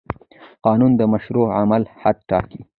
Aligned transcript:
قانون 0.65 0.91
د 0.99 1.01
مشروع 1.13 1.47
عمل 1.59 1.83
حد 2.01 2.17
ټاکي. 2.29 2.61